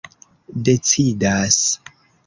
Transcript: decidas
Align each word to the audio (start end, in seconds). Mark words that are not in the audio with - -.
decidas 0.65 1.79